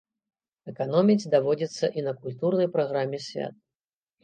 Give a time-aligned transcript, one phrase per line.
[0.71, 3.57] Эканоміць даводзіцца і на культурнай праграме свята.